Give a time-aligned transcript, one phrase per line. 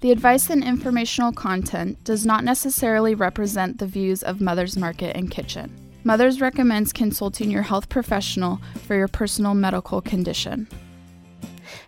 [0.00, 5.30] The advice and informational content does not necessarily represent the views of Mother's Market and
[5.30, 5.76] Kitchen.
[6.04, 10.68] Mother's recommends consulting your health professional for your personal medical condition.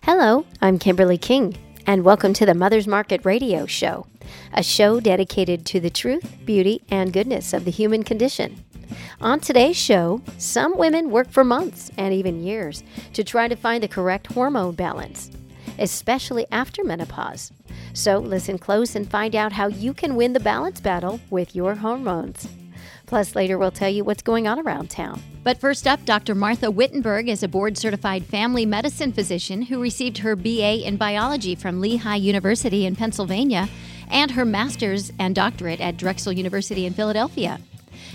[0.03, 1.57] Hello, I'm Kimberly King,
[1.87, 4.05] and welcome to the Mother's Market Radio Show,
[4.53, 8.63] a show dedicated to the truth, beauty, and goodness of the human condition.
[9.21, 12.83] On today's show, some women work for months and even years
[13.13, 15.31] to try to find the correct hormone balance,
[15.79, 17.51] especially after menopause.
[17.93, 21.75] So listen close and find out how you can win the balance battle with your
[21.75, 22.47] hormones.
[23.05, 25.21] Plus, later we'll tell you what's going on around town.
[25.43, 26.33] But first up, Dr.
[26.33, 31.53] Martha Wittenberg is a board certified family medicine physician who received her BA in biology
[31.53, 33.69] from Lehigh University in Pennsylvania
[34.09, 37.59] and her master's and doctorate at Drexel University in Philadelphia.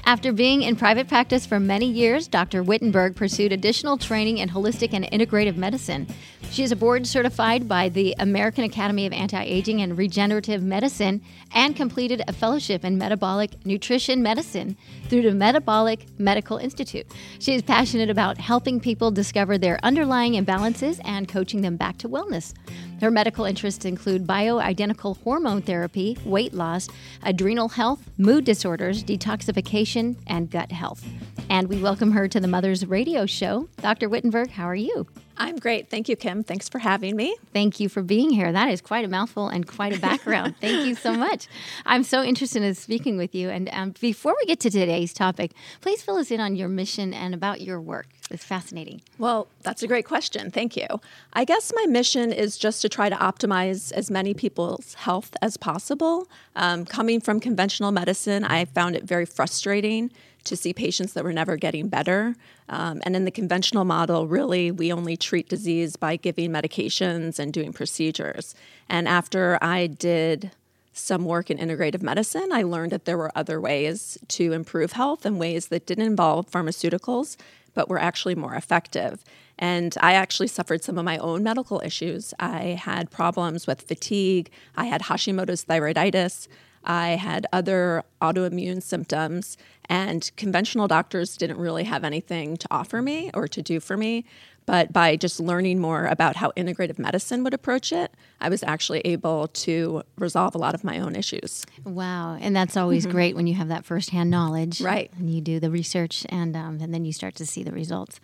[0.09, 2.63] After being in private practice for many years, Dr.
[2.63, 6.07] Wittenberg pursued additional training in holistic and integrative medicine.
[6.51, 11.21] She is a board certified by the American Academy of Anti Aging and Regenerative Medicine
[11.53, 14.79] and completed a fellowship in metabolic nutrition medicine
[15.11, 17.07] through the Metabolic Medical Institute.
[17.39, 22.09] She is passionate about helping people discover their underlying imbalances and coaching them back to
[22.09, 22.55] wellness.
[23.01, 26.89] Her medical interests include bioidentical hormone therapy, weight loss,
[27.23, 31.05] adrenal health, mood disorders, detoxification, and gut health.
[31.49, 33.69] And we welcome her to the Mother's Radio Show.
[33.81, 34.09] Dr.
[34.09, 35.07] Wittenberg, how are you?
[35.39, 35.89] I'm great.
[35.89, 36.43] Thank you, Kim.
[36.43, 37.37] Thanks for having me.
[37.53, 38.51] Thank you for being here.
[38.51, 40.57] That is quite a mouthful and quite a background.
[40.61, 41.47] Thank you so much.
[41.87, 43.49] I'm so interested in speaking with you.
[43.49, 47.15] And um, before we get to today's topic, please fill us in on your mission
[47.15, 48.09] and about your work.
[48.31, 49.01] It's fascinating.
[49.17, 50.51] Well, that's a great question.
[50.51, 50.87] Thank you.
[51.33, 55.57] I guess my mission is just to try to optimize as many people's health as
[55.57, 56.29] possible.
[56.57, 60.11] Um, coming from conventional medicine, I found it very frustrating
[60.49, 62.35] to see patients that were never getting better.
[62.69, 67.53] Um, and in the conventional model, really, we only treat disease by giving medications and
[67.53, 68.55] doing procedures.
[68.89, 70.51] And after I did
[70.93, 75.25] some work in integrative medicine, I learned that there were other ways to improve health
[75.25, 77.37] and ways that didn't involve pharmaceuticals,
[77.75, 79.25] but were actually more effective.
[79.59, 82.35] And I actually suffered some of my own medical issues.
[82.41, 86.49] I had problems with fatigue, I had Hashimoto's thyroiditis.
[86.89, 93.31] I had other autoimmune symptoms, and conventional doctors didn't really have anything to offer me
[93.35, 94.25] or to do for me.
[94.69, 99.01] But by just learning more about how integrative medicine would approach it, I was actually
[99.01, 101.65] able to resolve a lot of my own issues.
[101.85, 102.35] Wow.
[102.35, 103.13] And that's always mm-hmm.
[103.13, 104.83] great when you have that firsthand knowledge.
[104.83, 105.11] Right.
[105.17, 108.21] And you do the research and, um, and then you start to see the results.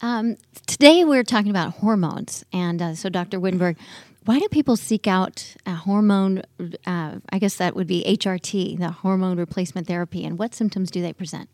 [0.00, 0.36] Um,
[0.66, 2.44] today we're talking about hormones.
[2.52, 3.38] And uh, so, Dr.
[3.38, 3.76] Wittenberg,
[4.28, 6.42] why do people seek out a hormone?
[6.86, 11.00] Uh, I guess that would be HRT, the hormone replacement therapy, and what symptoms do
[11.00, 11.48] they present?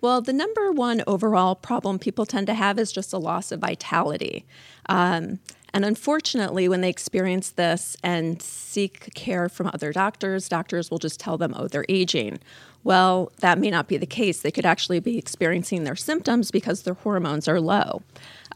[0.00, 3.60] Well, the number one overall problem people tend to have is just a loss of
[3.60, 4.44] vitality.
[4.88, 5.38] Um,
[5.74, 11.20] and unfortunately, when they experience this and seek care from other doctors, doctors will just
[11.20, 12.38] tell them, oh, they're aging.
[12.84, 14.40] Well, that may not be the case.
[14.40, 18.02] They could actually be experiencing their symptoms because their hormones are low.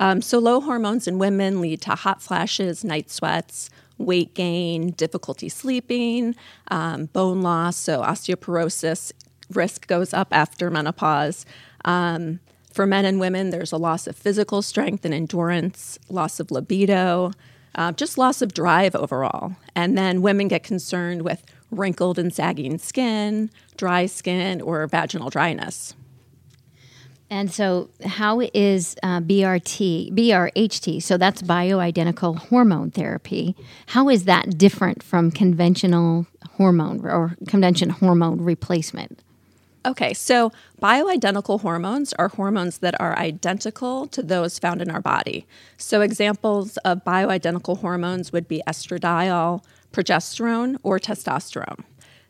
[0.01, 3.69] Um, so, low hormones in women lead to hot flashes, night sweats,
[3.99, 6.35] weight gain, difficulty sleeping,
[6.69, 7.77] um, bone loss.
[7.77, 9.13] So, osteoporosis
[9.51, 11.45] risk goes up after menopause.
[11.85, 12.41] Um,
[12.73, 17.33] for men and women, there's a loss of physical strength and endurance, loss of libido,
[17.75, 19.57] uh, just loss of drive overall.
[19.75, 25.95] And then women get concerned with wrinkled and sagging skin, dry skin, or vaginal dryness.
[27.31, 33.57] And so, how is uh, BRT, BRHT, so that's bioidentical hormone therapy,
[33.87, 36.27] how is that different from conventional
[36.59, 39.19] hormone or convention hormone replacement?
[39.85, 45.47] Okay, so bioidentical hormones are hormones that are identical to those found in our body.
[45.77, 51.85] So, examples of bioidentical hormones would be estradiol, progesterone, or testosterone.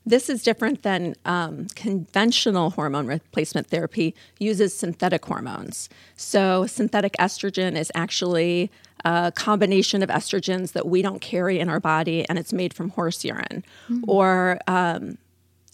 [0.05, 5.89] This is different than um, conventional hormone replacement therapy uses synthetic hormones.
[6.17, 8.71] So synthetic estrogen is actually
[9.05, 12.91] a combination of estrogens that we don't carry in our body, and it's made from
[12.91, 13.65] horse urine.
[13.89, 14.05] Mm-hmm.
[14.09, 15.19] Or um,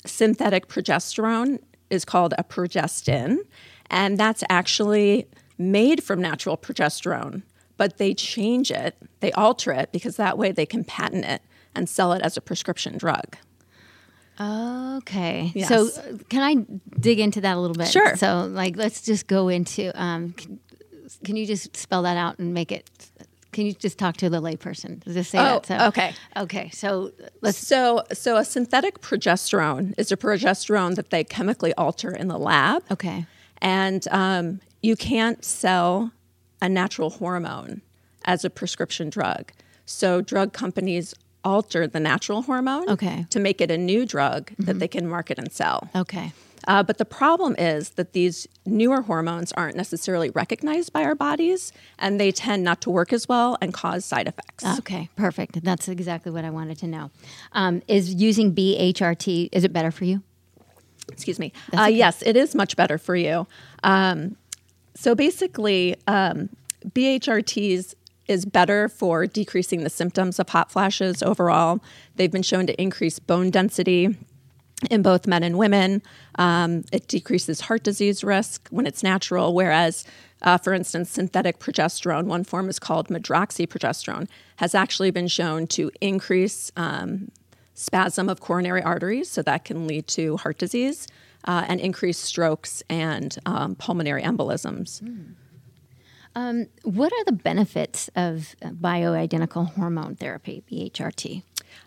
[0.05, 1.61] synthetic progesterone
[1.91, 3.39] is called a progestin,
[3.91, 5.27] and that's actually
[5.59, 7.43] made from natural progesterone,
[7.77, 11.43] but they change it, they alter it because that way they can patent it
[11.75, 13.37] and sell it as a prescription drug.
[14.41, 15.51] Okay.
[15.55, 15.69] Yes.
[15.69, 16.65] So, uh, can I
[17.01, 17.89] dig into that a little bit?
[17.89, 18.17] Sure.
[18.17, 19.91] So, like, let's just go into.
[20.01, 20.61] Um, can,
[21.25, 22.89] can, you just spell that out and make it?
[23.53, 25.03] Can you just talk to the layperson?
[25.05, 25.67] Just say oh, that.
[25.67, 26.15] So, okay.
[26.37, 26.71] Okay.
[26.71, 27.59] So let's.
[27.59, 32.83] So, so a synthetic progesterone is a progesterone that they chemically alter in the lab.
[32.91, 33.27] Okay.
[33.61, 36.13] And um, you can't sell
[36.61, 37.83] a natural hormone
[38.25, 39.53] as a prescription drug.
[39.87, 43.27] So, drug companies alter the natural hormone Okay.
[43.31, 45.89] to make it a new drug that they can market and sell.
[45.95, 46.33] Okay.
[46.67, 51.73] Uh, but the problem is that these newer hormones aren't necessarily recognized by our bodies
[51.99, 54.65] and they tend not to work as well and cause side effects.
[54.81, 55.09] Okay.
[55.17, 55.63] Perfect.
[55.63, 57.11] That's exactly what I wanted to know.
[57.53, 60.23] Um, is using BHRT is it better for you?
[61.11, 61.53] Excuse me.
[61.77, 63.47] Uh, Yes, it is much better for you.
[63.83, 64.37] Um,
[64.95, 66.51] so basically, um,
[66.87, 67.95] BHRTs
[68.27, 71.81] is better for decreasing the symptoms of hot flashes overall.
[72.17, 74.17] They've been shown to increase bone density
[74.91, 76.03] in both men and women.
[76.37, 80.05] Um, it decreases heart disease risk when it's natural, whereas,
[80.43, 85.91] uh, for instance, synthetic progesterone, one form is called medroxyprogesterone, has actually been shown to
[86.01, 87.31] increase um,
[87.75, 91.07] spasm of coronary arteries, so that can lead to heart disease,
[91.45, 95.03] uh, and increase strokes and um, pulmonary embolisms.
[96.85, 101.43] What are the benefits of uh, bioidentical hormone therapy, BHRT?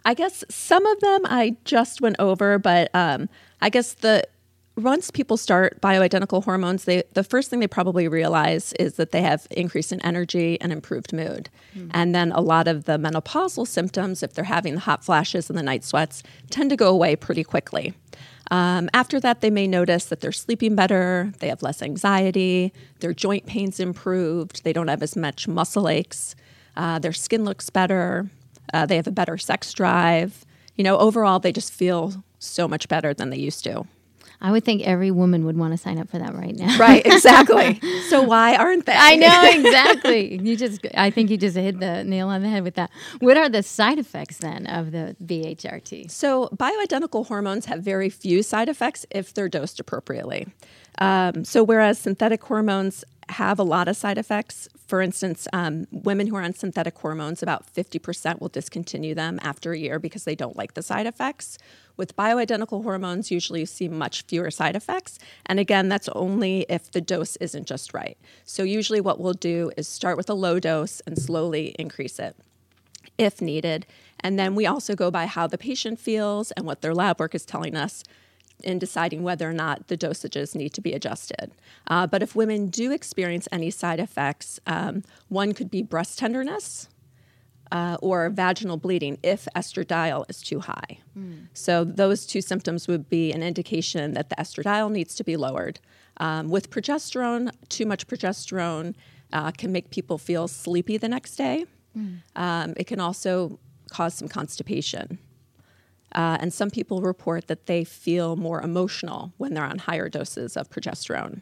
[0.06, 3.30] I guess some of them I just went over, but um,
[3.62, 4.24] I guess the
[4.78, 9.22] once people start bioidentical hormones, they the first thing they probably realize is that they
[9.22, 11.50] have increase in energy and improved mood,
[11.92, 15.58] and then a lot of the menopausal symptoms, if they're having the hot flashes and
[15.58, 17.94] the night sweats, tend to go away pretty quickly.
[18.50, 23.14] Um, after that, they may notice that they're sleeping better, they have less anxiety, their
[23.14, 26.36] joint pains improved, they don't have as much muscle aches,
[26.76, 28.30] uh, their skin looks better,
[28.74, 30.46] uh, they have a better sex drive.
[30.76, 33.86] You know, overall, they just feel so much better than they used to.
[34.44, 36.76] I would think every woman would want to sign up for that right now.
[36.78, 37.80] Right, exactly.
[38.10, 38.96] so why aren't they?
[38.96, 40.42] I know exactly.
[40.42, 42.90] You just, I think you just hit the nail on the head with that.
[43.20, 46.10] What are the side effects then of the BHRT?
[46.10, 50.48] So, bioidentical hormones have very few side effects if they're dosed appropriately.
[50.98, 56.28] Um, so, whereas synthetic hormones have a lot of side effects, for instance, um, women
[56.28, 60.36] who are on synthetic hormones, about 50% will discontinue them after a year because they
[60.36, 61.58] don't like the side effects.
[61.96, 65.18] With bioidentical hormones, usually you see much fewer side effects.
[65.46, 68.18] And again, that's only if the dose isn't just right.
[68.44, 72.36] So, usually what we'll do is start with a low dose and slowly increase it
[73.18, 73.86] if needed.
[74.20, 77.34] And then we also go by how the patient feels and what their lab work
[77.34, 78.04] is telling us
[78.64, 81.52] in deciding whether or not the dosages need to be adjusted.
[81.88, 86.88] Uh, but if women do experience any side effects, um, one could be breast tenderness.
[87.74, 91.00] Uh, or vaginal bleeding if estradiol is too high.
[91.54, 95.80] So, those two symptoms would be an indication that the estradiol needs to be lowered.
[96.18, 98.94] Um, with progesterone, too much progesterone
[99.32, 101.66] uh, can make people feel sleepy the next day.
[102.36, 103.58] Um, it can also
[103.90, 105.18] cause some constipation.
[106.14, 110.58] Uh, and some people report that they feel more emotional when they're on higher doses
[110.58, 111.42] of progesterone.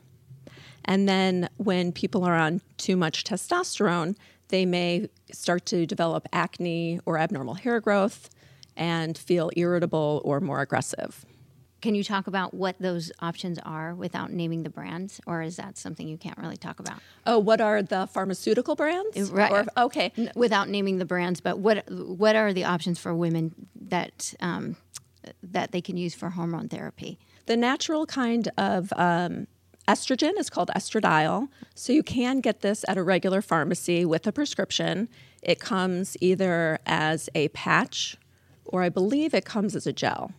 [0.86, 4.16] And then when people are on too much testosterone,
[4.50, 8.30] they may start to develop acne or abnormal hair growth
[8.76, 11.26] and feel irritable or more aggressive.
[11.82, 15.78] Can you talk about what those options are without naming the brands, or is that
[15.78, 17.00] something you can't really talk about?
[17.26, 19.32] Oh, what are the pharmaceutical brands?
[19.32, 19.52] Right.
[19.52, 20.12] Or, okay.
[20.36, 24.76] Without naming the brands, but what what are the options for women that um,
[25.42, 27.18] that they can use for hormone therapy?
[27.46, 29.48] The natural kind of um,
[29.88, 31.48] estrogen is called estradiol.
[31.74, 35.10] So you can get this at a regular pharmacy with a prescription.
[35.42, 38.18] It comes either as a patch
[38.66, 40.32] or I believe it comes as a gel.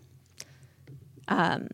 [1.31, 1.69] Um,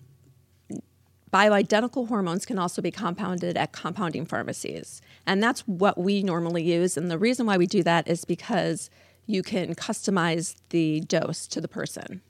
[1.33, 5.03] bioidentical hormones can also be compounded at compounding pharmacies.
[5.27, 6.97] And that's what we normally use.
[6.97, 8.91] And the reason why we do that is because
[9.27, 12.23] you can customize the dose to the person.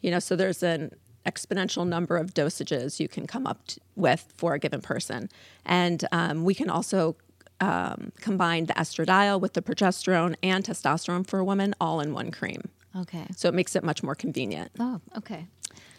[0.00, 0.92] You know, so there's an
[1.26, 3.60] exponential number of dosages you can come up
[3.96, 5.28] with for a given person.
[5.66, 7.16] And um, we can also
[7.60, 12.30] um, combine the estradiol with the progesterone and testosterone for a woman all in one
[12.30, 12.62] cream.
[12.96, 13.26] Okay.
[13.36, 14.70] So it makes it much more convenient.
[14.78, 15.46] Oh, okay.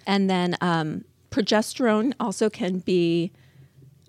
[0.05, 3.31] And then um, progesterone also can be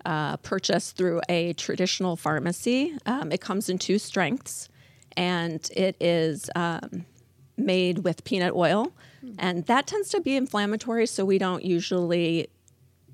[0.05, 2.97] uh, purchased through a traditional pharmacy.
[3.05, 4.69] Um, it comes in two strengths,
[5.15, 7.05] and it is um,
[7.57, 8.91] made with peanut oil,
[9.37, 11.05] and that tends to be inflammatory.
[11.05, 12.47] So we don't usually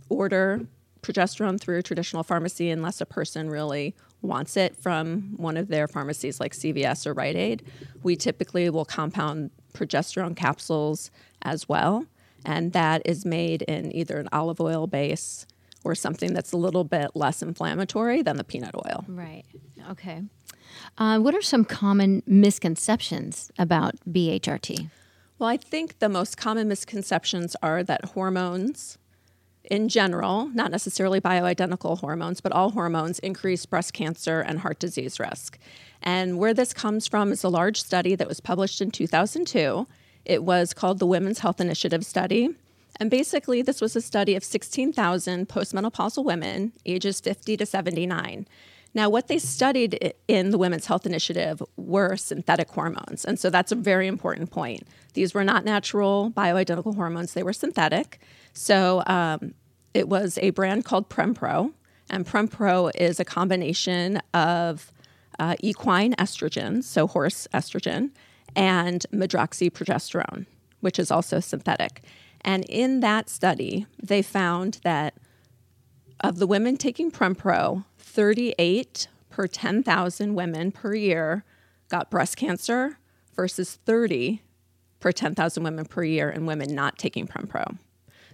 [0.09, 0.61] order
[1.01, 5.87] progesterone through a traditional pharmacy unless a person really wants it from one of their
[5.87, 7.63] pharmacies like CVS or Rite Aid.
[8.03, 11.11] We typically will compound progesterone capsules
[11.43, 12.05] as well,
[12.45, 15.45] and that is made in either an olive oil base
[15.83, 19.05] or something that's a little bit less inflammatory than the peanut oil.
[19.07, 19.43] Right.
[19.91, 20.23] Okay.
[20.97, 24.89] Uh, what are some common misconceptions about BHRT?
[25.39, 28.97] Well, I think the most common misconceptions are that hormones
[29.69, 35.19] in general, not necessarily bioidentical hormones, but all hormones increase breast cancer and heart disease
[35.19, 35.59] risk.
[36.01, 39.87] And where this comes from is a large study that was published in 2002.
[40.27, 42.49] It was called the Women's Health Initiative Study.
[42.99, 48.45] And basically, this was a study of 16,000 postmenopausal women ages 50 to 79.
[48.93, 53.23] Now, what they studied in the Women's Health Initiative were synthetic hormones.
[53.23, 54.83] And so that's a very important point.
[55.13, 58.19] These were not natural bioidentical hormones, they were synthetic.
[58.53, 59.53] So um,
[59.93, 61.71] it was a brand called Prempro.
[62.09, 64.91] And Prempro is a combination of
[65.39, 68.11] uh, equine estrogen, so horse estrogen,
[68.55, 70.45] and medroxyprogesterone,
[70.81, 72.01] which is also synthetic.
[72.41, 75.15] And in that study, they found that
[76.21, 81.43] of the women taking Prempro, 38 per 10,000 women per year
[81.89, 82.97] got breast cancer
[83.35, 84.41] versus 30
[84.99, 87.77] per 10,000 women per year in women not taking Prempro.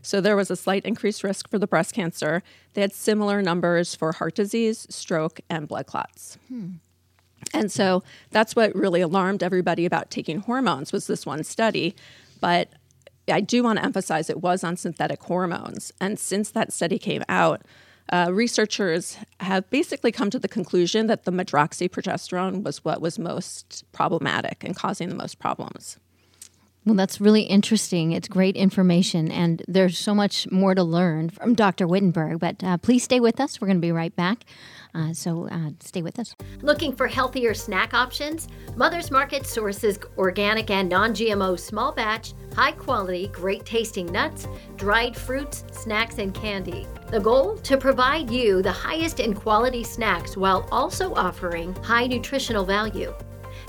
[0.01, 2.43] So there was a slight increased risk for the breast cancer.
[2.73, 6.37] They had similar numbers for heart disease, stroke, and blood clots.
[6.49, 6.71] Hmm.
[7.53, 11.95] And so that's what really alarmed everybody about taking hormones was this one study.
[12.39, 12.69] But
[13.27, 15.91] I do want to emphasize it was on synthetic hormones.
[16.01, 17.61] And since that study came out,
[18.09, 23.85] uh, researchers have basically come to the conclusion that the medroxyprogesterone was what was most
[23.93, 25.97] problematic and causing the most problems.
[26.85, 28.11] Well, that's really interesting.
[28.11, 31.87] It's great information, and there's so much more to learn from Dr.
[31.87, 32.39] Wittenberg.
[32.39, 33.61] But uh, please stay with us.
[33.61, 34.43] We're going to be right back.
[34.95, 36.35] Uh, so uh, stay with us.
[36.61, 38.47] Looking for healthier snack options?
[38.75, 45.15] Mother's Market sources organic and non GMO small batch, high quality, great tasting nuts, dried
[45.15, 46.85] fruits, snacks, and candy.
[47.07, 47.57] The goal?
[47.57, 53.13] To provide you the highest in quality snacks while also offering high nutritional value.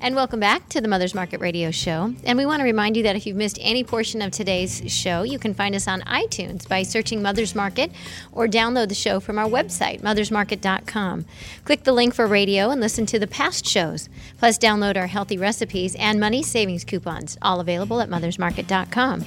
[0.00, 2.14] And welcome back to the Mother's Market Radio Show.
[2.22, 5.24] And we want to remind you that if you've missed any portion of today's show,
[5.24, 7.90] you can find us on iTunes by searching Mother's Market
[8.30, 11.26] or download the show from our website, mothersmarket.com.
[11.64, 14.08] Click the link for radio and listen to the past shows.
[14.38, 19.24] Plus, download our healthy recipes and money savings coupons, all available at mothersmarket.com.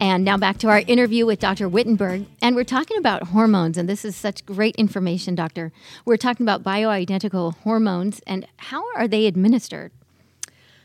[0.00, 1.68] And now back to our interview with Dr.
[1.68, 2.26] Wittenberg.
[2.40, 5.72] And we're talking about hormones, and this is such great information, Doctor.
[6.04, 9.90] We're talking about bioidentical hormones and how are they administered?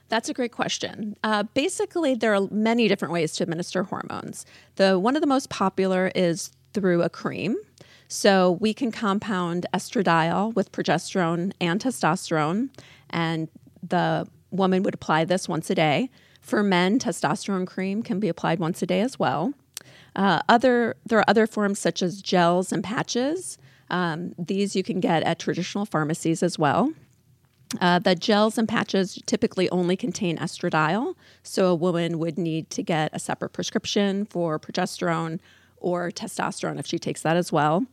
[0.10, 1.16] That's a great question.
[1.24, 4.46] Uh, basically, there are many different ways to administer hormones.
[4.76, 7.56] The one of the most popular is through a cream.
[8.08, 12.70] So we can compound estradiol with progesterone and testosterone,
[13.12, 13.48] and
[13.88, 16.10] the woman would apply this once a day.
[16.42, 19.54] For men, testosterone cream can be applied once a day as well.
[20.16, 23.60] Uh, other there are other forms such as gels and patches.
[23.92, 26.92] Um, these you can get at traditional pharmacies as well.
[27.80, 32.82] Uh, the gels and patches typically only contain estradiol, so a woman would need to
[32.82, 35.40] get a separate prescription for progesterone
[35.78, 37.86] or testosterone if she takes that as well.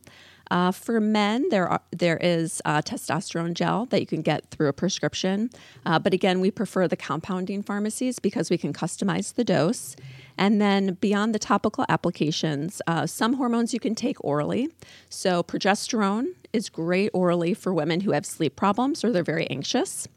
[0.49, 4.73] Uh, for men, there are there is testosterone gel that you can get through a
[4.73, 5.49] prescription,
[5.85, 9.95] uh, but again, we prefer the compounding pharmacies because we can customize the dose.
[10.37, 14.69] And then beyond the topical applications, uh, some hormones you can take orally.
[15.09, 20.07] So progesterone is great orally for women who have sleep problems or they're very anxious.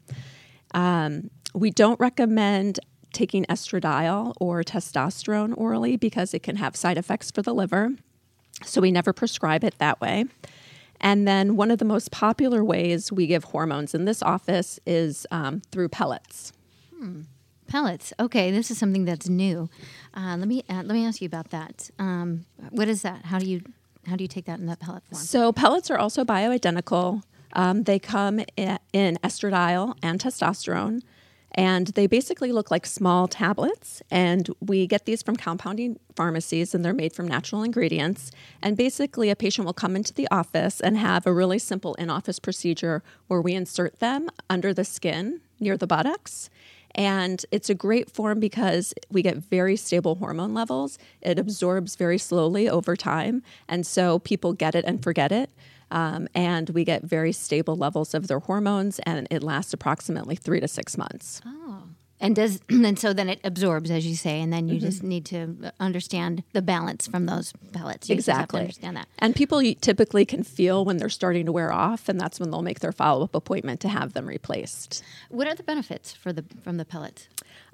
[0.73, 2.79] Um, we don't recommend
[3.13, 7.89] taking estradiol or testosterone orally because it can have side effects for the liver.
[8.63, 10.25] So we never prescribe it that way.
[11.01, 15.25] And then one of the most popular ways we give hormones in this office is
[15.31, 16.53] um, through pellets.
[16.95, 17.21] Hmm.
[17.71, 18.11] Pellets.
[18.19, 19.69] Okay, this is something that's new.
[20.13, 21.89] Uh, let me uh, let me ask you about that.
[21.97, 23.23] Um, what is that?
[23.25, 23.61] How do you
[24.05, 25.21] how do you take that in that pellet form?
[25.21, 27.23] So pellets are also bioidentical.
[27.53, 31.01] Um, they come in, in estradiol and testosterone,
[31.53, 34.01] and they basically look like small tablets.
[34.11, 38.31] And we get these from compounding pharmacies, and they're made from natural ingredients.
[38.61, 42.09] And basically, a patient will come into the office and have a really simple in
[42.09, 46.49] office procedure where we insert them under the skin near the buttocks.
[46.95, 50.97] And it's a great form because we get very stable hormone levels.
[51.21, 53.43] It absorbs very slowly over time.
[53.67, 55.49] And so people get it and forget it.
[55.91, 60.61] Um, and we get very stable levels of their hormones, and it lasts approximately three
[60.61, 61.41] to six months.
[61.45, 61.80] Oh.
[62.21, 64.85] And does and so then it absorbs, as you say, and then you mm-hmm.
[64.85, 68.07] just need to understand the balance from those pellets.
[68.07, 69.07] You exactly, understand that.
[69.19, 72.61] And people typically can feel when they're starting to wear off, and that's when they'll
[72.61, 75.03] make their follow up appointment to have them replaced.
[75.29, 77.27] What are the benefits for the from the pellets?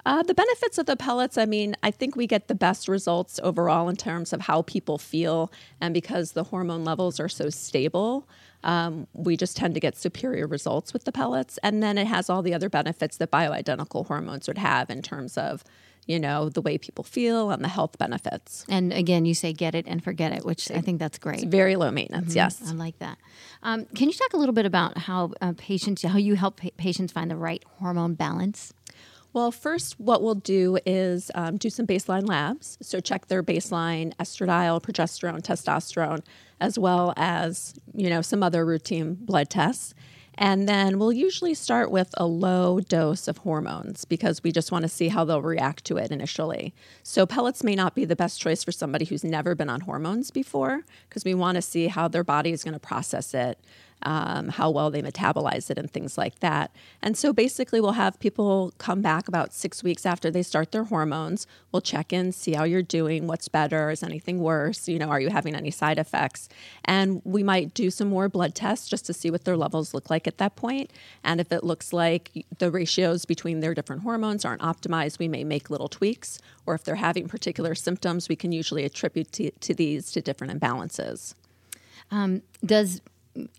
[0.06, 3.38] Uh, the benefits of the pellets, I mean, I think we get the best results
[3.42, 8.26] overall in terms of how people feel, and because the hormone levels are so stable.
[8.64, 11.58] Um, we just tend to get superior results with the pellets.
[11.62, 15.38] And then it has all the other benefits that bioidentical hormones would have in terms
[15.38, 15.62] of,
[16.06, 18.64] you know, the way people feel and the health benefits.
[18.68, 21.42] And again, you say get it and forget it, which I think that's great.
[21.42, 22.36] It's very low maintenance, mm-hmm.
[22.36, 22.62] yes.
[22.66, 23.18] I like that.
[23.62, 26.68] Um, can you talk a little bit about how uh, patients, how you help pa-
[26.76, 28.72] patients find the right hormone balance?
[29.32, 32.78] Well, first, what we'll do is um, do some baseline labs.
[32.80, 36.24] So, check their baseline estradiol, progesterone, testosterone,
[36.60, 39.94] as well as you know some other routine blood tests.
[40.40, 44.84] And then we'll usually start with a low dose of hormones because we just want
[44.84, 46.72] to see how they'll react to it initially.
[47.02, 50.30] So, pellets may not be the best choice for somebody who's never been on hormones
[50.30, 53.58] before because we want to see how their body is going to process it
[54.02, 56.70] um, how well they metabolize it, and things like that.
[57.02, 60.84] And so basically, we'll have people come back about six weeks after they start their
[60.84, 61.46] hormones.
[61.72, 65.20] We'll check in, see how you're doing, what's better, is anything worse, you know, are
[65.20, 66.48] you having any side effects?
[66.84, 70.10] And we might do some more blood tests just to see what their levels look
[70.10, 70.92] like at that point.
[71.22, 75.44] And if it looks like the ratios between their different hormones aren't optimized, we may
[75.44, 76.38] make little tweaks.
[76.66, 80.58] Or if they're having particular symptoms, we can usually attribute to, to these to different
[80.58, 81.34] imbalances.
[82.10, 83.00] Um, does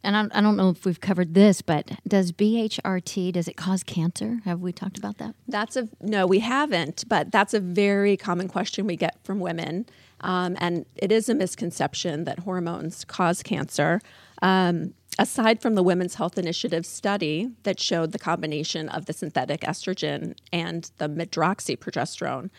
[0.04, 3.84] and I, I, don't know if we've covered this, but does BHRT does it cause
[3.84, 4.40] cancer?
[4.46, 5.36] Have we talked about that?
[5.48, 9.86] That's a no, we haven't, but that's a very common question we get from women,
[10.22, 14.02] um, and it is a misconception that hormones cause cancer.
[14.42, 19.62] Um, aside from the Women's Health Initiative study that showed the combination of the synthetic
[19.62, 22.50] estrogen and the medroxyprogesterone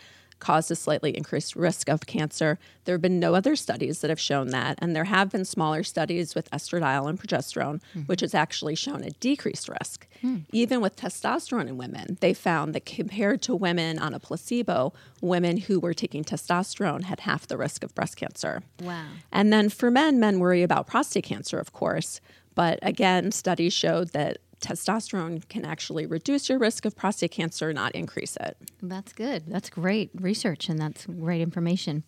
[0.41, 2.59] cause a slightly increased risk of cancer.
[2.83, 5.83] There have been no other studies that have shown that, and there have been smaller
[5.83, 8.01] studies with estradiol and progesterone, mm-hmm.
[8.01, 10.07] which has actually shown a decreased risk.
[10.21, 10.45] Mm.
[10.51, 15.57] Even with testosterone in women, they found that compared to women on a placebo, women
[15.57, 18.63] who were taking testosterone had half the risk of breast cancer.
[18.81, 19.05] Wow.
[19.31, 22.19] And then for men, men worry about prostate cancer, of course.
[22.55, 27.93] But again, studies showed that testosterone can actually reduce your risk of prostate cancer, not
[27.93, 28.57] increase it.
[28.81, 29.43] That's good.
[29.47, 32.03] That's great research and that's great information.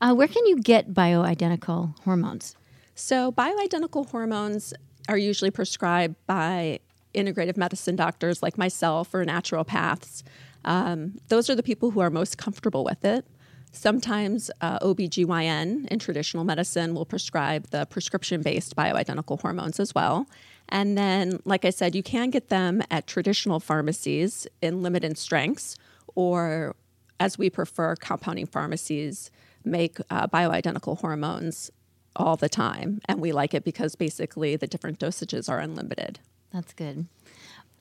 [0.00, 2.56] Uh, where can you get bioidentical hormones?
[2.94, 4.72] So, bioidentical hormones
[5.08, 6.80] are usually prescribed by
[7.14, 10.22] integrative medicine doctors like myself or naturopaths.
[10.64, 13.26] Um, those are the people who are most comfortable with it.
[13.72, 20.26] Sometimes uh, OBGYN in traditional medicine will prescribe the prescription based bioidentical hormones as well.
[20.68, 25.76] And then, like I said, you can get them at traditional pharmacies in limited strengths,
[26.14, 26.74] or
[27.20, 29.30] as we prefer, compounding pharmacies
[29.64, 31.70] make uh, bioidentical hormones
[32.14, 33.00] all the time.
[33.06, 36.18] And we like it because basically the different dosages are unlimited.
[36.52, 37.06] That's good.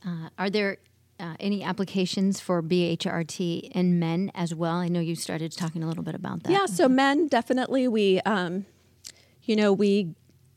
[0.06, 0.78] Uh, are there
[1.19, 4.76] uh, any applications for BHRT in men as well?
[4.76, 6.52] I know you started talking a little bit about that.
[6.52, 8.65] Yeah, so men definitely we, um,
[9.43, 10.13] you know, we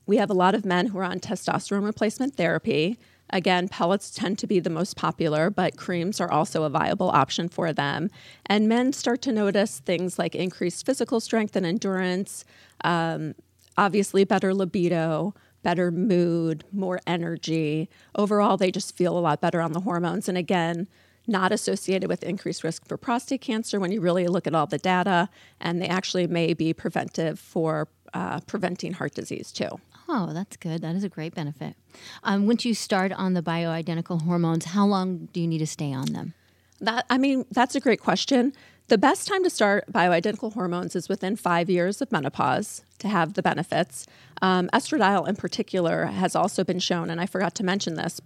[0.08, 2.98] we have a lot of men who are on testosterone replacement therapy.
[3.30, 7.46] Again, pellets tend to be the most popular, but creams are also a viable option
[7.50, 8.08] for them.
[8.46, 12.46] And men start to notice things like increased physical strength and endurance,
[12.82, 13.34] um,
[13.76, 17.90] obviously better libido, better mood, more energy.
[18.14, 20.26] Overall, they just feel a lot better on the hormones.
[20.26, 20.88] And again,
[21.26, 24.78] not associated with increased risk for prostate cancer when you really look at all the
[24.78, 25.28] data,
[25.60, 29.68] and they actually may be preventive for uh, preventing heart disease too.
[30.08, 30.80] Oh, that's good.
[30.80, 31.76] That is a great benefit.
[32.22, 35.92] Um, once you start on the bioidentical hormones, how long do you need to stay
[35.92, 36.34] on them?
[36.80, 38.54] That I mean, that's a great question.
[38.88, 43.34] The best time to start bioidentical hormones is within five years of menopause to have
[43.34, 44.06] the benefits.
[44.40, 48.18] Um, estradiol, in particular, has also been shown, and I forgot to mention this,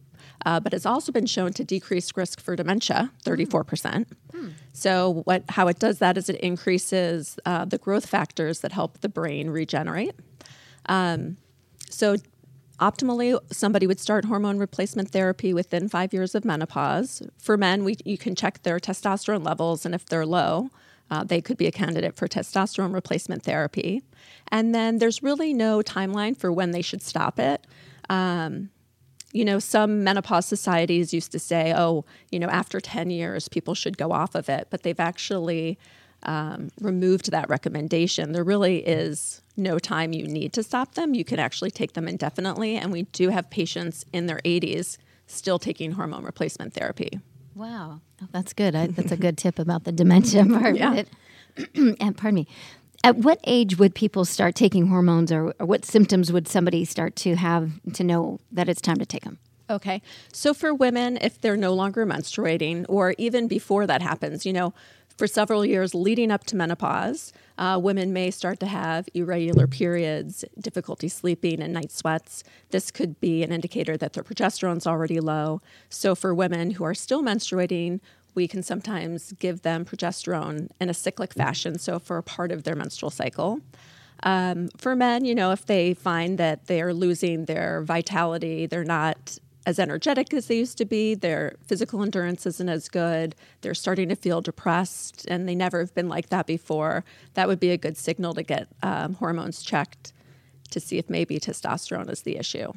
[0.46, 4.06] uh, but it's also been shown to decrease risk for dementia, 34%.
[4.30, 4.48] Hmm.
[4.72, 9.00] So, what, how it does that is it increases uh, the growth factors that help
[9.00, 10.14] the brain regenerate.
[10.86, 11.38] Um,
[11.92, 12.16] so,
[12.80, 17.22] optimally, somebody would start hormone replacement therapy within five years of menopause.
[17.38, 20.70] For men, we, you can check their testosterone levels, and if they're low,
[21.10, 24.02] uh, they could be a candidate for testosterone replacement therapy.
[24.48, 27.66] And then there's really no timeline for when they should stop it.
[28.08, 28.70] Um,
[29.32, 33.74] you know, some menopause societies used to say, oh, you know, after 10 years, people
[33.74, 35.78] should go off of it, but they've actually
[36.22, 38.32] um, removed that recommendation.
[38.32, 41.14] There really is no time you need to stop them.
[41.14, 42.76] You can actually take them indefinitely.
[42.76, 47.20] And we do have patients in their 80s still taking hormone replacement therapy.
[47.54, 48.74] Wow, oh, that's good.
[48.74, 50.94] I, that's a good tip about the dementia part yeah.
[50.94, 51.08] it.
[52.00, 52.48] and pardon me.
[53.04, 57.16] At what age would people start taking hormones, or, or what symptoms would somebody start
[57.16, 59.38] to have to know that it's time to take them?
[59.68, 60.02] Okay.
[60.32, 64.72] So for women, if they're no longer menstruating, or even before that happens, you know,
[65.16, 70.44] for several years leading up to menopause, uh, women may start to have irregular periods,
[70.60, 72.44] difficulty sleeping, and night sweats.
[72.70, 75.60] This could be an indicator that their progesterone is already low.
[75.88, 78.00] So, for women who are still menstruating,
[78.34, 82.64] we can sometimes give them progesterone in a cyclic fashion, so for a part of
[82.64, 83.60] their menstrual cycle.
[84.22, 88.84] Um, for men, you know, if they find that they are losing their vitality, they're
[88.84, 91.14] not as energetic as they used to be.
[91.14, 93.34] Their physical endurance isn't as good.
[93.60, 97.04] They're starting to feel depressed, and they never have been like that before.
[97.34, 100.12] That would be a good signal to get um, hormones checked
[100.70, 102.72] to see if maybe testosterone is the issue.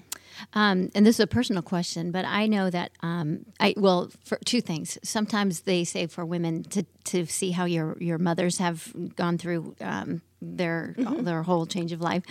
[0.54, 4.38] Um, and this is a personal question, but I know that um, I well for
[4.46, 4.98] two things.
[5.02, 9.76] Sometimes they say for women to to see how your your mothers have gone through
[9.80, 10.22] um,
[10.58, 11.24] their mm-hmm.
[11.24, 12.24] their whole change of life.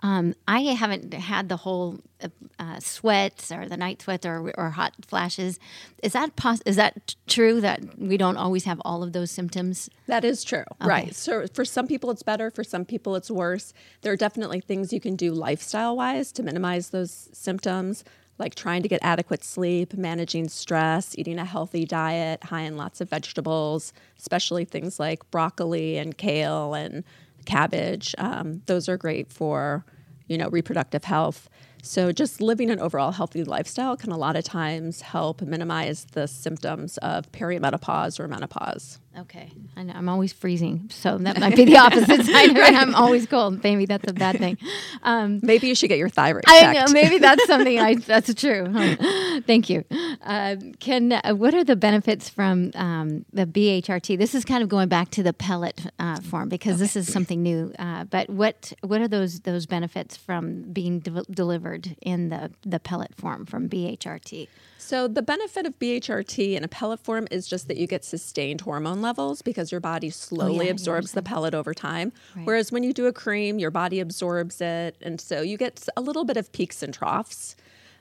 [0.00, 2.28] Um, I haven't had the whole uh,
[2.58, 5.58] uh, sweats or the night sweats or, or hot flashes.
[6.02, 9.88] Is that pos- is that true that we don't always have all of those symptoms?
[10.06, 10.88] That is true, okay.
[10.88, 11.14] right?
[11.14, 13.72] So for some people it's better, for some people it's worse.
[14.02, 18.04] There are definitely things you can do lifestyle wise to minimize those symptoms
[18.40, 23.00] like trying to get adequate sleep, managing stress, eating a healthy diet high in lots
[23.00, 27.04] of vegetables, especially things like broccoli and kale and
[27.50, 28.14] cabbage.
[28.18, 29.84] Um, those are great for,
[30.28, 31.48] you know, reproductive health.
[31.82, 36.28] So just living an overall healthy lifestyle can a lot of times help minimize the
[36.28, 39.00] symptoms of perimenopause or menopause.
[39.18, 42.56] Okay, I know, I'm always freezing, so that might be the opposite side.
[42.56, 42.74] right.
[42.74, 43.62] I'm always cold.
[43.64, 44.56] Maybe that's a bad thing.
[45.02, 46.44] Um, maybe you should get your thyroid.
[46.46, 46.92] I know.
[46.92, 47.80] Maybe that's something.
[47.80, 48.66] I that's true.
[49.46, 49.84] Thank you.
[50.22, 54.16] Uh, can uh, what are the benefits from um, the BHRT?
[54.16, 56.82] This is kind of going back to the pellet uh, form because okay.
[56.82, 57.72] this is something new.
[57.80, 62.78] Uh, but what what are those those benefits from being de- delivered in the the
[62.78, 64.46] pellet form from BHRT?
[64.80, 68.62] So, the benefit of BHRT in a pellet form is just that you get sustained
[68.62, 72.12] hormone levels because your body slowly oh, yeah, absorbs the pellet over time.
[72.34, 72.46] Right.
[72.46, 74.96] Whereas when you do a cream, your body absorbs it.
[75.02, 77.56] And so you get a little bit of peaks and troughs,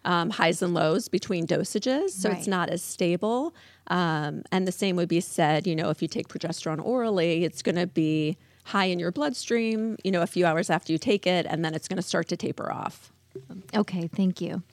[0.05, 2.11] um, highs and lows between dosages.
[2.11, 2.37] So, right.
[2.37, 3.53] it's not as stable.
[3.87, 7.61] Um, and the same would be said, you know, if you take progesterone orally, it's
[7.61, 11.27] going to be high in your bloodstream, you know, a few hours after you take
[11.27, 13.11] it, and then it's going to start to taper off.
[13.75, 14.63] Okay, thank you.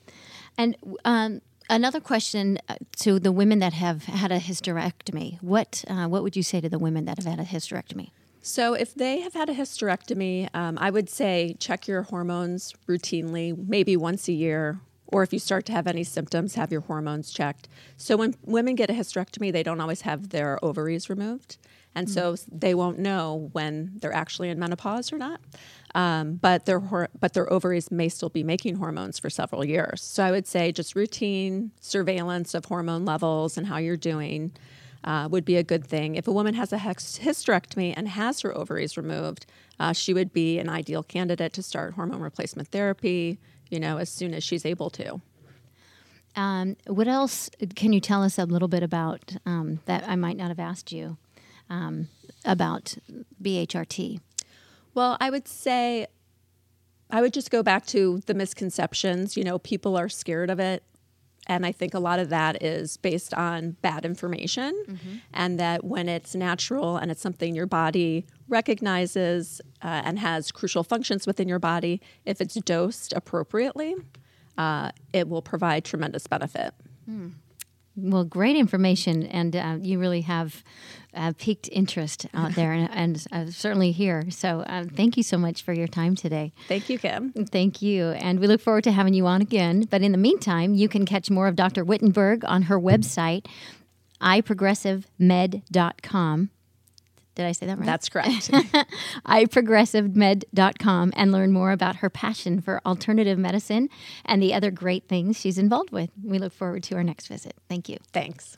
[0.57, 5.41] And um, Another question uh, to the women that have had a hysterectomy.
[5.41, 8.11] What uh, what would you say to the women that have had a hysterectomy?
[8.41, 13.57] So, if they have had a hysterectomy, um, I would say check your hormones routinely,
[13.67, 17.31] maybe once a year, or if you start to have any symptoms, have your hormones
[17.31, 17.67] checked.
[17.97, 21.57] So, when women get a hysterectomy, they don't always have their ovaries removed.
[21.97, 22.35] And mm-hmm.
[22.35, 25.41] so they won't know when they're actually in menopause or not.
[25.95, 26.79] Um, but their
[27.19, 30.03] but their ovaries may still be making hormones for several years.
[30.03, 34.51] So I would say just routine surveillance of hormone levels and how you're doing
[35.03, 36.13] uh, would be a good thing.
[36.13, 39.47] If a woman has a hysterectomy and has her ovaries removed,
[39.79, 43.39] uh, she would be an ideal candidate to start hormone replacement therapy.
[43.71, 45.19] You know, as soon as she's able to.
[46.35, 50.37] Um, what else can you tell us a little bit about um, that I might
[50.37, 51.17] not have asked you
[51.69, 52.07] um,
[52.45, 52.95] about
[53.41, 54.19] BHRT?
[54.93, 56.07] Well, I would say
[57.09, 59.37] I would just go back to the misconceptions.
[59.37, 60.83] You know, people are scared of it.
[61.49, 65.15] And I think a lot of that is based on bad information, mm-hmm.
[65.33, 70.83] and that when it's natural and it's something your body recognizes uh, and has crucial
[70.83, 73.95] functions within your body, if it's dosed appropriately,
[74.57, 76.73] uh, it will provide tremendous benefit.
[77.09, 77.35] Mm.
[77.95, 80.63] Well, great information, and uh, you really have
[81.17, 84.23] uh, piqued interest out there, and, and uh, certainly here.
[84.29, 86.53] So, uh, thank you so much for your time today.
[86.67, 87.33] Thank you, Kim.
[87.33, 89.87] Thank you, and we look forward to having you on again.
[89.89, 91.83] But in the meantime, you can catch more of Dr.
[91.83, 93.45] Wittenberg on her website,
[94.21, 96.49] iprogressivemed.com.
[97.35, 97.85] Did I say that right?
[97.85, 98.29] That's correct.
[99.27, 103.89] iprogressivemed.com and learn more about her passion for alternative medicine
[104.25, 106.09] and the other great things she's involved with.
[106.23, 107.53] We look forward to our next visit.
[107.69, 107.97] Thank you.
[108.11, 108.57] Thanks.